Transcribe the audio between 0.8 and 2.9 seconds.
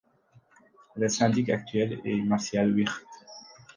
Le syndic actuel est Martial